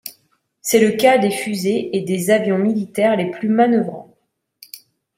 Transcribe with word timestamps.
C'est 0.63 0.79
le 0.79 0.93
cas 0.97 1.19
des 1.19 1.29
fusées 1.29 1.95
et 1.95 2.01
des 2.01 2.31
avions 2.31 2.57
militaires 2.57 3.15
les 3.15 3.29
plus 3.29 3.49
manœuvrants. 3.49 4.17